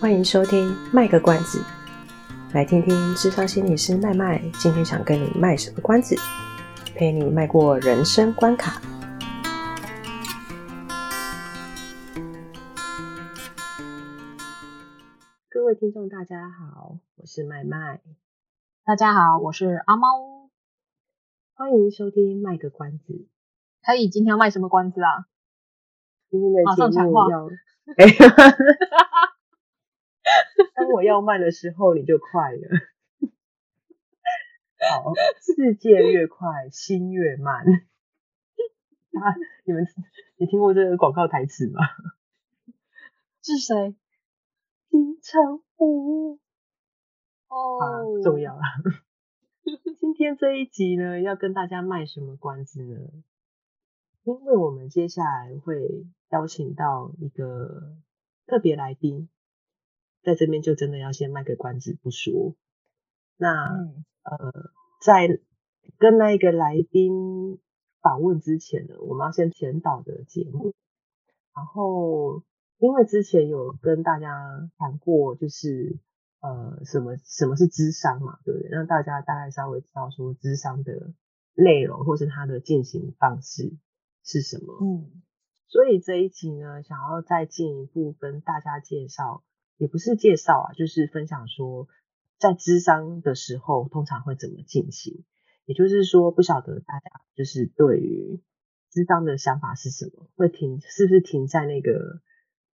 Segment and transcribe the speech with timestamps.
[0.00, 1.62] 欢迎收听卖个关子，
[2.54, 6.16] 来听听智商心理师麦麦今天想跟你卖什么关子，
[6.94, 8.80] 陪你迈过人生关卡。
[15.50, 18.00] 各位听众，大家好，我是麦麦。
[18.86, 20.48] 大家好，我是阿猫。
[21.52, 23.28] 欢迎收听卖个关子。
[23.84, 25.26] 可以，今天要卖什么关子啊？
[26.30, 27.50] 今天的节目要。
[30.74, 32.58] 当我要慢的时候，你就快了。
[34.90, 37.64] 好，世界越快，心越慢。
[37.66, 39.86] 啊，你们，
[40.36, 41.80] 你听过这个广告台词吗？
[43.42, 43.94] 是谁？
[44.88, 46.38] 金城武。
[47.48, 48.62] 哦，啊，不重要了。
[50.00, 52.98] 今天这一集呢，要跟大家卖什么关子呢？
[54.22, 57.96] 因为我们接下来会邀请到一个
[58.46, 59.28] 特别来宾。
[60.22, 62.54] 在这边就真的要先卖个关子不说。
[63.36, 64.52] 那、嗯、呃，
[65.02, 65.40] 在
[65.98, 67.58] 跟那一个来宾
[68.02, 70.74] 访问之前呢，我们要先前导的节目。
[71.54, 72.42] 然后，
[72.78, 75.98] 因为之前有跟大家谈过，就是
[76.40, 78.68] 呃，什么什么是智商嘛，对不对？
[78.70, 81.14] 让大家大概稍微知道说智商的
[81.54, 83.74] 内容或是它的进行方式
[84.22, 84.78] 是什么。
[84.82, 85.22] 嗯，
[85.66, 89.42] 所以这一集呢，想要再进一步跟大家介绍。
[89.80, 91.88] 也不是介绍啊，就是分享说，
[92.38, 95.24] 在咨商的时候通常会怎么进行。
[95.64, 98.42] 也就是说，不晓得大家就是对于
[98.92, 100.28] 咨商的想法是什么？
[100.36, 102.20] 会停，是不是停在那个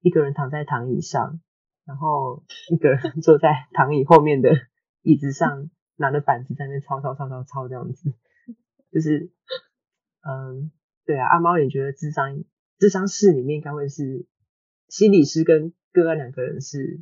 [0.00, 1.40] 一个人躺在躺椅上，
[1.84, 4.50] 然后一个人 坐在躺椅后面的
[5.02, 8.14] 椅子上，拿着板子在那抄抄抄抄抄这样子？
[8.90, 9.30] 就是，
[10.22, 10.72] 嗯，
[11.04, 12.42] 对啊，阿猫，你觉得咨商
[12.80, 14.26] 咨商室里面应该会是
[14.88, 17.00] 心理师跟个案两个人是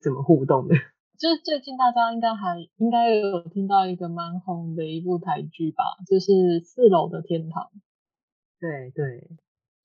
[0.00, 0.74] 怎么互动的？
[1.20, 6.32] 就是最近大家应该还应该有听到一个蛮红的一部台剧吧，就是
[6.64, 7.64] 《四楼的天堂》。
[8.58, 9.28] 对对，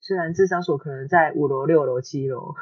[0.00, 2.54] 虽然智商所可能在五楼、六楼、七楼，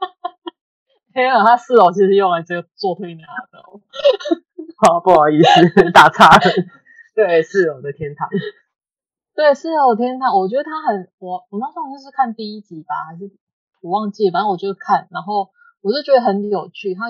[1.14, 3.22] 没有，他四楼其实用来这个做推拿
[3.52, 3.62] 的。
[4.78, 6.40] 好， 不好意思，打岔了。
[7.14, 8.28] 对，四楼的天堂。
[9.34, 13.30] 对，四楼的天堂，我觉得他很，我我那时候就是看第一集吧，还是。
[13.82, 15.50] 我忘记，反正我就看，然后
[15.82, 16.94] 我就觉得很有趣。
[16.94, 17.08] 他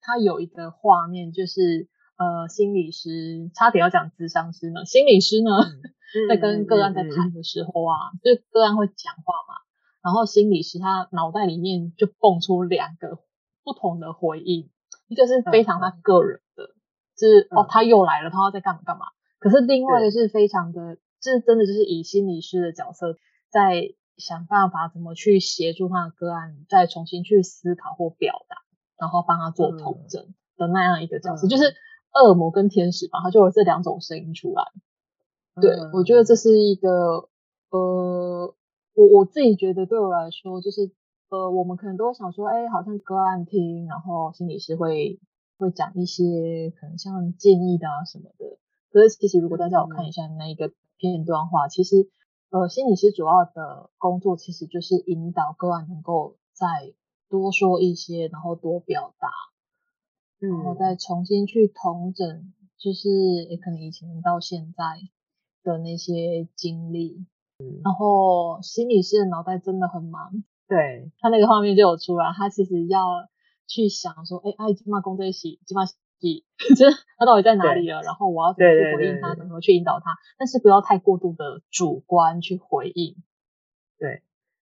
[0.00, 9.54] 他有一个画面，就是呃，心理师差点要讲智商师呢，心理师呢、嗯、 在跟个案在谈的时候啊，嗯、就个案会讲话嘛，
[10.02, 13.20] 然后心理师他脑袋里面就蹦出两个
[13.62, 14.68] 不同的回应，
[15.06, 16.74] 一个是非常他个人的，嗯、
[17.16, 19.06] 就是哦他又来了，他要在干嘛干嘛。
[19.38, 23.16] 可是另外一个是非常的，这真的就是以心理师的角色
[23.50, 23.94] 在。
[24.18, 28.56] 想办法怎么去协助他的个案，再重新去思考或表达，
[28.98, 31.72] 然后帮他做统整的那样一个角色，嗯、就是
[32.12, 34.64] 恶魔跟天使嘛，他就有这两种声音出来。
[35.54, 37.28] 嗯、对，我觉得这是一个，
[37.70, 38.54] 呃，
[38.94, 40.90] 我我自己觉得对我来说，就是
[41.30, 45.20] 呃，我们可能都会想说，哎，好像个案听，然后心理师会
[45.58, 48.58] 会讲一些可能像建议的啊什么的。
[48.90, 52.10] 可是其实如果大家有看一下那一个片段话，嗯、其实。
[52.50, 56.94] 呃，心理师主要的工作其实就是引导个案能够再
[57.28, 59.28] 多说一些，然后多表达，
[60.40, 63.10] 嗯，然后再重新去统整，就是
[63.50, 64.84] 也可能以前到现在
[65.62, 67.26] 的那些经历，
[67.58, 73.28] 嗯，然后心理师的脑袋真的很忙，对，他那个画面就有出来，他其实要
[73.66, 75.84] 去想说，哎，爱金马公这一起，金马。
[76.76, 78.02] 就是他到底在哪里了？
[78.02, 79.34] 然后我要怎么去回应他？
[79.34, 80.16] 怎么去引导他？
[80.38, 83.16] 但是不要太过度的主观去回应。
[83.98, 84.22] 对，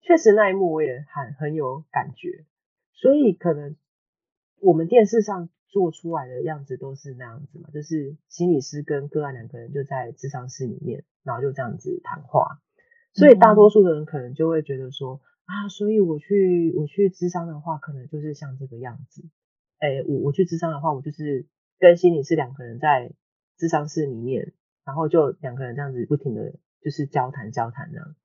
[0.03, 2.45] 确实那一幕我也很很有感觉。
[2.93, 3.77] 所以可能
[4.61, 12.61] 我们电视上做出来的样子都是那样子嘛，就是心理师跟个案两个人就在智商室里面，然后就这样子谈话。
[13.13, 19.23] 所以大多数的人可能就会觉得说、嗯、啊，所以我去我去智商的话，可能就是像这个样子。
[19.79, 21.47] 哎，我我去智商的话，我就是
[21.79, 23.13] 跟心理是两个人在
[23.59, 28.17] 智商室里面，然后就两个人这样子不停的就是交谈交谈这样。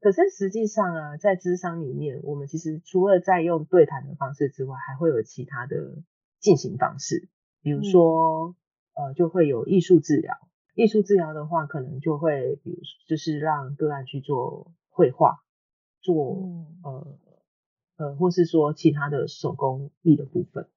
[0.00, 6.02] 可是实际上啊，在智商里面，我们其实除了在用对谈的方式之外，还会有其他的
[6.40, 7.28] 进行方式，
[7.62, 8.56] 比如说、
[8.94, 10.36] 嗯、呃，就会有艺术治疗。
[10.74, 15.44] 艺术治疗的话，可能就会比如就是让个案去做绘画，
[16.00, 17.18] 做、嗯、呃。
[18.02, 20.68] 呃，或是说其他的手工艺的部分，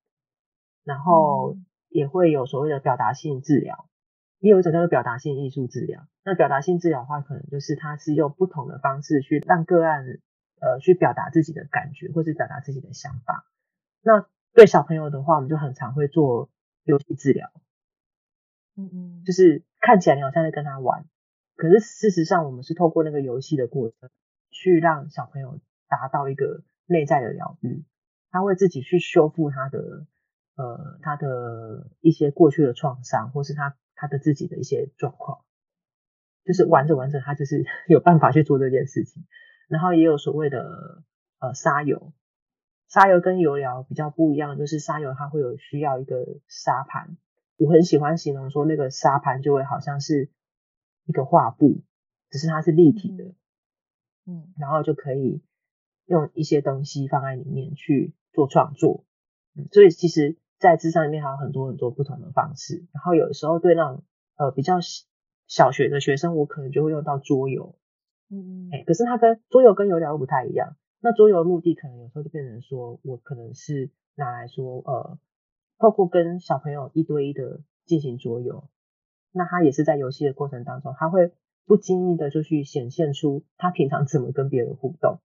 [0.83, 1.57] 然后
[1.89, 3.89] 也会有所谓的表达性治疗，
[4.37, 6.05] 也有一种叫做表达性艺术治疗。
[6.23, 10.05] 那表达性治疗的话，可能就是它是用不同的方式去让个案
[10.61, 13.47] 呃去表达自己的感觉，或是表达自己的想法。
[14.03, 16.51] 那对小朋友的话，我们就很常会做
[16.83, 17.51] 游戏治疗。
[18.77, 21.05] 嗯嗯，就是看起来你好像在跟他玩，
[21.55, 24.11] 可是事实上我们是透过那个游戏的过程，
[24.51, 27.83] 去让小朋友达到一个内在的疗愈，
[28.31, 30.05] 他会自己去修复他的
[30.55, 35.43] 呃他的一些过去的创伤，或是他他的自己的一些状况，
[36.43, 39.25] 就是玩着玩着他就是 有办法去做这件事情，
[39.67, 41.03] 然后也有所谓的
[41.39, 42.13] 呃沙游，
[42.87, 47.17] 沙游跟游疗比较不一样，就是沙游它会有需要一个沙盘。
[47.57, 50.29] 我很喜欢形容说，那个沙盘就会好像是
[51.05, 51.83] 一个画布，
[52.29, 53.33] 只是它是立体的，
[54.25, 55.41] 嗯，然后就可以
[56.05, 59.03] 用一些东西放在里面去做创作，
[59.55, 62.85] 嗯，所以其实，在智商里面还有很多很多不同的方式。
[62.93, 64.03] 然后有的时候对那种
[64.37, 64.79] 呃比较
[65.47, 67.75] 小学的学生，我可能就会用到桌游，
[68.29, 70.75] 嗯，哎，可是它跟桌游跟游疗不太一样。
[71.01, 75.19] 那桌游的目的可能有时候就变成说我可能是拿来说呃。
[75.77, 78.69] 透过跟小朋友一对一的进行桌游，
[79.33, 81.33] 那他也是在游戏的过程当中，他会
[81.65, 85.19] 不经意的就去显现出他平常怎么跟别人互动。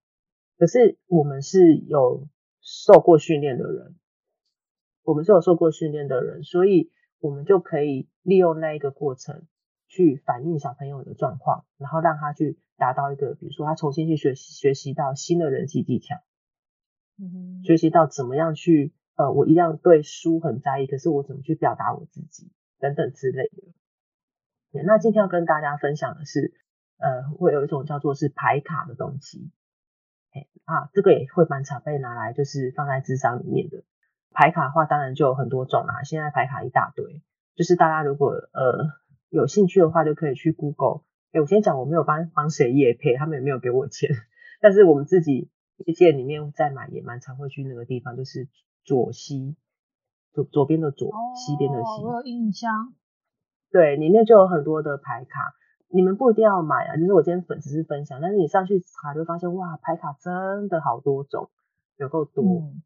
[0.61, 2.27] 可是我们是有
[2.61, 3.95] 受过训练的人，
[5.01, 9.47] 我们是有受过训练的人，所以我们就可以利用那一个过程
[9.87, 16.17] 去反映小朋友的状况，然后让他去达到一个，比如说他重新去学习学习到新的人际技巧，
[17.17, 18.93] 嗯，学习到怎么样去。
[19.15, 24.83] 呃，我一样对书很在意，可是我怎么去表达我自己等等之类的。
[24.83, 26.53] 那今天要跟大家分享的是，
[26.97, 29.49] 呃，会有一种叫做是牌卡的东西。
[30.65, 33.83] 哎啊，这个也会蛮常被拿来就是放在智商里面的。
[34.31, 36.03] 牌卡的话，当然就有很多种啦。
[36.03, 37.21] 现在牌卡一大堆，
[37.55, 38.89] 就是大家如果呃
[39.29, 41.03] 有兴趣的话，就可以去 Google。
[41.31, 44.09] 哎，我先讲，我没有帮帮谁业配，他们也没有给我钱，
[44.61, 48.47] 但是我们自己业界里面在买，也蛮常会去那个地方，就是。
[48.83, 49.55] 左西，
[50.33, 52.95] 左左边的左，哦、西边的西，我有印象。
[53.69, 55.53] 对，里面就有很多的牌卡，
[55.93, 61.49] 你们不一定要买啊，就是我今天粉只是分享，但是你上去查就发现，哇，牌卡真的好多种，
[61.97, 62.81] 有够多，嗯，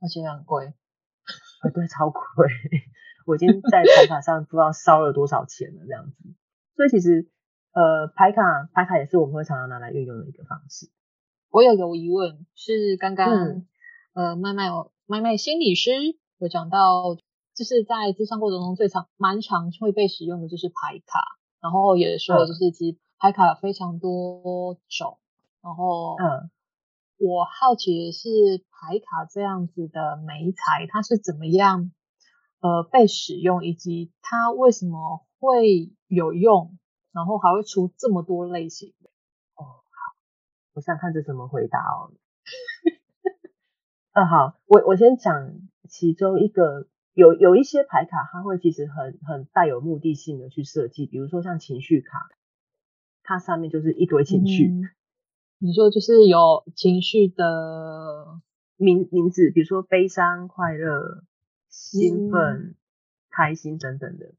[0.00, 2.20] 而且很贵，啊，对，超贵，
[3.26, 6.16] 我已经在牌卡上不知道烧了多少钱了，这样子。
[6.74, 7.28] 所以其实，
[7.72, 10.90] 呃，牌卡牌卡也是我们会常常拿来运用的一个方式。
[11.50, 13.66] 我有个疑问，是刚刚、嗯、
[14.14, 14.68] 呃，麦麦
[15.06, 15.90] 麦麦心理师
[16.38, 17.14] 有讲到，
[17.54, 21.20] 就是在咨商过程中最常蛮常会被使用的就是牌卡，
[21.62, 25.18] 然后也说就是其实牌卡有非常多种，
[25.62, 26.50] 然后嗯，
[27.18, 31.92] 我好奇的是牌卡这样子的媒材它是怎么样
[32.60, 36.76] 呃被使用，以及它为什么会有用，
[37.12, 39.10] 然后还会出这么多类型的。
[39.54, 40.16] 哦，好，
[40.74, 42.10] 我想看这怎么回答哦。
[44.14, 45.32] 嗯，好，我我先讲
[45.88, 52.28] 其中一个，有有一些牌卡，它会其实很很带有目的性的去设计，比如说像情绪卡，
[53.22, 54.68] 它上面就是一堆情绪。
[54.68, 54.82] 嗯，
[55.58, 58.40] 你说就是有情绪的
[58.76, 61.24] 名名字，比如说悲伤、快乐、
[61.68, 62.74] 兴奋、嗯、
[63.30, 64.32] 开心等等的。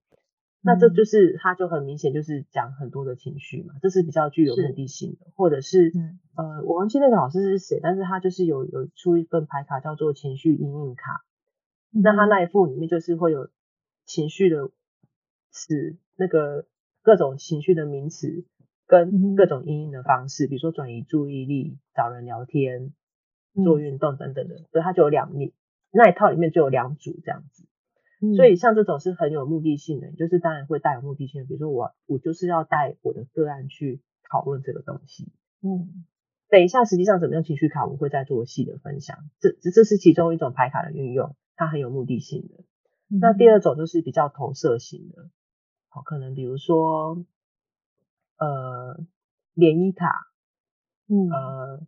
[0.66, 11.33] 那这就是，它就很明显就是讲很多的情绪嘛，这是比较具有目的性的，或者是，嗯、呃，我忘记那个老师是谁，但是他就是有有出一份牌卡叫做情绪阴影卡，嗯、
[11.94, 13.50] 那他那一副里面就是会有
[14.06, 14.70] 情绪的
[15.52, 16.66] 词，那个
[17.02, 18.46] 各种情绪的名词
[18.88, 22.94] 跟各种阴影的方式，嗯、比如说转移注意力、找人聊天、
[23.64, 25.52] 做运动等等的，嗯、所以它就有两面，
[25.92, 27.66] 那一套里面就有两组这样子。
[28.38, 35.34] 所以像这种是很有目的性的，就是当然会带有目的性的，比如说我我就是要带我的个案去讨论这个东西。
[35.62, 36.06] 嗯，
[36.48, 42.64] 等一下实际上怎么样情绪卡我会再做细的分享，这这是其中一种牌卡的运用，它很有目的性的。
[43.10, 45.30] 嗯、那第二种就是比较投射型的，
[45.90, 47.26] 好，可能比如说
[48.38, 48.98] 呃
[49.54, 50.28] 联谊卡，
[51.08, 51.30] 嗯。
[51.30, 51.88] 呃，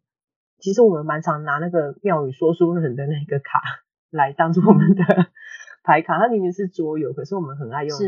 [0.60, 3.62] 其实我们蛮常拿那个庙宇说书人的那个卡
[4.10, 5.03] 来当做我们的。
[5.84, 6.17] 牌卡。
[6.17, 8.00] 它明明是桌游，可是我们很爱用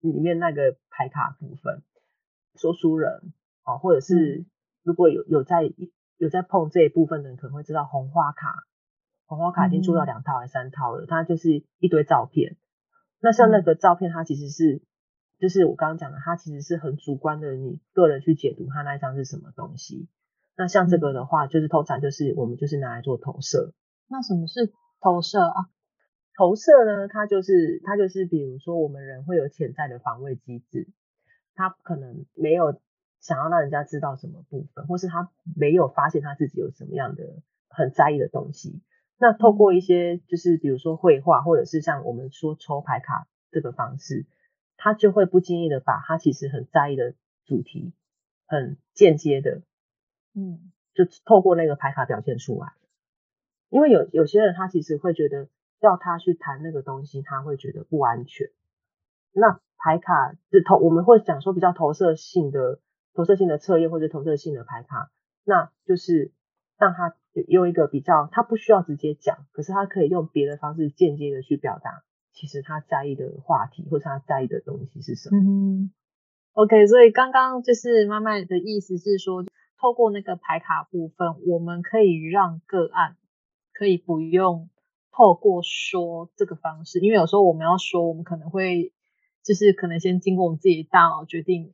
[0.00, 1.84] 里面那个牌卡部分，
[2.56, 3.32] 说书人
[3.64, 4.44] 哦，或者是
[4.82, 5.62] 如果有有在
[6.16, 8.64] 有在碰这一部分的人，可能会知道红花卡，
[9.36, 12.56] 红花卡已经出到两套还是三套了，它就是一堆照片。
[13.20, 14.82] 那像那个照片，它其实是
[15.38, 20.08] 就是我刚刚讲的，它其实是很主观的，你个人去解读它那一张是什么东西。
[20.56, 23.72] 那像这个的话，就是通常就是我们就是拿来做投射。
[24.08, 25.70] 那什么是投射啊？
[26.36, 30.88] 投射呢，它就是它就是，比如说我们人会有潜在的防卫机制，
[31.54, 32.80] 他可能没有
[33.20, 37.22] 想要让人家知道什么部分，或是他没有发现他自己有什么样的
[37.68, 38.82] 很在意的东西。
[39.22, 44.26] 那透过一些就是比如说绘画，或者是像我们说抽牌卡这个方式，
[44.76, 47.14] 他就会不经意的把他其实很在意的
[47.44, 47.92] 主题，
[48.48, 49.62] 很间接的，
[50.34, 52.72] 嗯，就透过那个牌卡表现出来。
[53.68, 55.46] 因为有有些人他其实会觉得
[55.78, 58.50] 要他去谈那个东西，他会觉得不安全。
[59.30, 62.80] 那牌卡是投我们会讲说比较投射性的
[63.14, 65.12] 投射性的测验或者投射性的牌卡，
[65.44, 66.32] 那就是
[66.76, 67.14] 让他。
[67.48, 75.38] 用一个比较，他不需要直接讲，可是他可以用别的方式间接的去表达，其实他在意的话题或者他在意的东西是什么。
[75.38, 75.90] 嗯
[76.52, 79.44] ，OK，所以刚刚就是妈妈的意思是说，
[79.80, 83.16] 透过那个排卡部分，我们可以让个案
[83.72, 84.68] 可以不用
[85.10, 88.92] 透过说这个方式，因为有时候我们要说，我们可能会
[89.42, 91.72] 就是可能先经过我们自己的大脑决定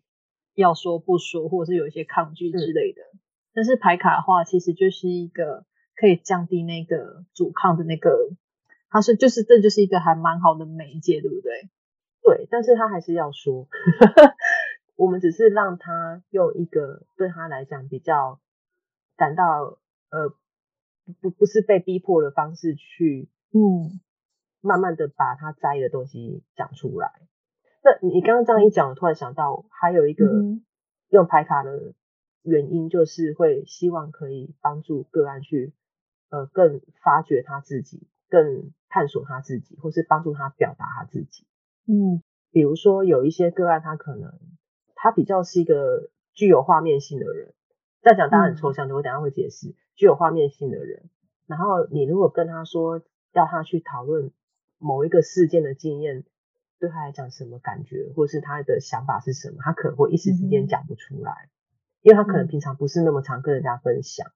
[0.55, 3.03] 要说不说，或者是有一些抗拒之类的。
[3.03, 3.18] 嗯
[3.55, 5.64] 但是牌卡的话，其实就是一个
[5.97, 8.31] 可以降低那个阻抗的那个，
[8.88, 11.69] 它是就是这就是一个还蛮好的媒介，对不对？
[12.23, 13.67] 对，但是他还是要说，
[14.95, 18.38] 我们只是让他用一个对他来讲比较
[19.17, 19.78] 感到
[20.11, 20.28] 呃
[21.21, 23.99] 不不是被逼迫的方式去，嗯，
[24.61, 27.11] 慢慢的把他在意的东西讲出来。
[27.83, 30.25] 那你刚刚这样一讲，我突然想到还有一个
[31.09, 31.95] 用牌卡的。
[32.42, 35.73] 原因就是会希望可以帮助个案去
[36.30, 41.47] 呃更发掘他自己，更探索他自己，或是帮助他表达他自己。
[41.87, 44.38] 嗯，比如说有一些个案，他可能
[44.95, 47.54] 他比较是一个具有画面性的人，
[48.02, 49.75] 在讲当然很抽象的，我等下会解释。
[49.95, 51.11] 具有画面性的人，
[51.47, 53.02] 然后你如果跟他说
[53.33, 54.30] 要他去讨论
[54.78, 56.25] 某一个事件的经验，
[56.78, 61.50] 对他来讲什么感觉，或是他的想法是什么，他可能会一时之间讲不出来。
[62.02, 64.26] 因为他可能平常不是那么常跟人家分享，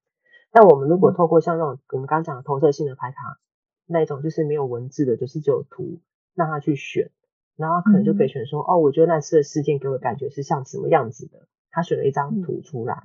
[0.50, 3.38] 但我们如果透过像那种我们刚刚讲的投射性的牌卡
[3.86, 6.00] 那一种，就是没有文字的，就是只有图，
[6.34, 7.10] 让他去选，
[7.56, 13.02] 然后他可能就可以选说，哦，我觉得那次的事件给我的感觉是像什么样子的，他选了一张图出来，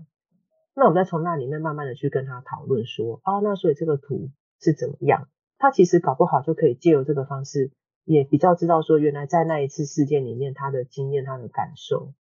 [0.75, 5.27] 那我们再从那里面慢慢的去跟他讨论说，哦，那所以这个图是怎么样？
[5.59, 7.71] 他其实搞不好就可以借由这个方式，
[8.05, 12.13] 也比较知道说，原来在那一次事件里面，他的经验，他的感受。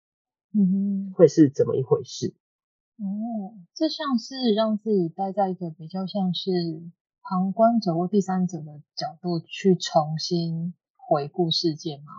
[0.56, 2.32] 嗯，会是怎么一回事？
[2.96, 6.50] 哦，这像是让自己待在一个比较像是
[7.22, 12.12] 旁观者或第三者的角度去重新回顾事件吗？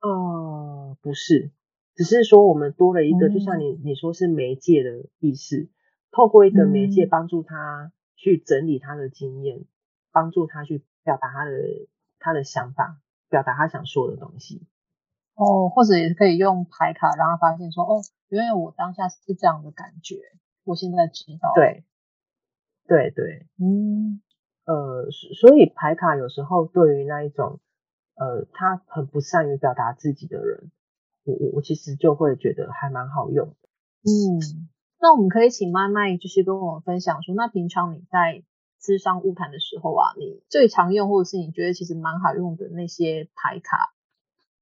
[0.00, 1.52] 呃，不是，
[1.94, 5.70] 只是说我们多了一个，嗯、就像你你说是媒介的意识，
[6.10, 9.64] 透过一个媒介帮助他去整理他的经验，
[10.10, 11.52] 帮、嗯、助他去表达他的
[12.18, 14.66] 他的想法，表达他想说的东西。
[15.38, 20.16] 哦，或者也可以用牌卡让他发现说，哦，原来我当下是这样的感觉，
[20.64, 21.52] 我现在知道。
[21.54, 21.84] 对，
[22.88, 24.20] 对对，嗯，
[24.64, 27.60] 呃，所以牌卡有时候对于那一种，
[28.16, 30.72] 呃，他很不善于表达自己的人，
[31.22, 33.68] 我我我其实就会觉得还蛮好用的。
[34.02, 34.42] 嗯，
[35.00, 38.42] 那我们可以请麦麦就是跟我们分享说，那平常你在
[38.80, 43.94] 智商晤谈的时候啊，你最常用或者是你觉得其实蛮好用的那些牌卡。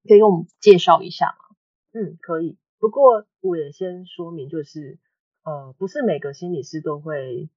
[0.06, 1.56] 可以给我们介绍一下吗？
[1.92, 2.56] 嗯，可以。
[2.78, 4.98] 不过我也先说明，就是
[5.44, 7.48] 呃，不是每个心理师都会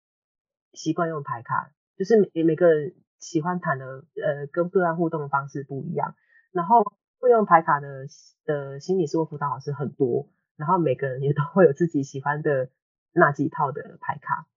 [0.73, 6.15] 习惯用牌卡，就是每每个人喜欢谈的呃跟个案互动的方式不一样。
[6.51, 8.07] 然后会用牌卡的
[8.45, 12.69] 的心理师或辅导老师很多，然后每个人也都会有自己喜欢的
[13.11, 14.47] 那几套的牌卡。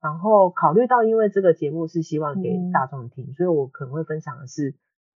[0.00, 4.74] 然后考虑到因为这个节目是希望给大众听，嗯、所以我可能会分享的是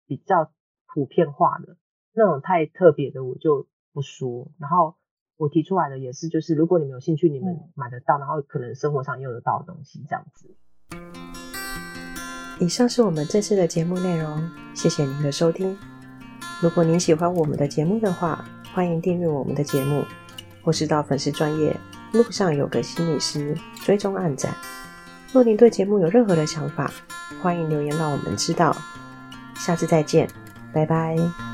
[0.07, 0.51] 比较
[0.87, 1.77] 普遍化的。
[2.19, 4.95] 那种太特别的我就不说，然后
[5.37, 10.53] 我提出来的也是，就是如果你们有兴趣，你们买得到，然后可能生活上用得到的东西，这样子。
[12.59, 15.77] 以上是我们这次的节目内容，谢谢您的收听。
[16.61, 20.03] 如果您喜欢我们的节目的话，欢迎订阅我们的节目，
[20.61, 21.73] 或是到粉丝专业
[22.11, 24.53] 路上有个心理师追踪暗赞。
[25.31, 26.91] 若您对节目有任何的想法，
[27.41, 28.75] 欢迎留言让我们知道。
[29.55, 30.27] 下次再见，
[30.73, 31.48] 拜拜。